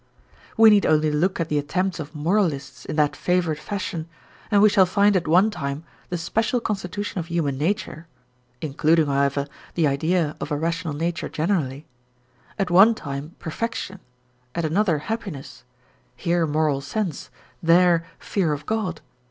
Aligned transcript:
We 0.57 0.71
need 0.71 0.87
only 0.87 1.11
look 1.11 1.39
at 1.39 1.49
the 1.49 1.59
attempts 1.59 1.99
of 1.99 2.15
moralists 2.15 2.85
in 2.85 2.95
that 2.95 3.15
favourite 3.15 3.59
fashion, 3.59 4.09
and 4.49 4.59
we 4.59 4.67
shall 4.67 4.87
find 4.87 5.15
at 5.15 5.27
one 5.27 5.51
time 5.51 5.83
the 6.09 6.17
special 6.17 6.59
constitution 6.59 7.19
of 7.19 7.27
human 7.27 7.55
nature 7.59 8.07
(including, 8.61 9.05
however, 9.05 9.45
the 9.75 9.85
idea 9.85 10.35
of 10.41 10.49
a 10.49 10.57
rational 10.57 10.95
nature 10.95 11.29
generally), 11.29 11.85
at 12.57 12.71
one 12.71 12.95
time 12.95 13.35
perfection, 13.37 13.99
at 14.55 14.65
another 14.65 14.97
happiness, 15.05 15.65
here 16.15 16.47
moral 16.47 16.81
sense, 16.81 17.29
there 17.61 18.03
fear 18.17 18.53
of 18.53 18.65
God. 18.65 19.01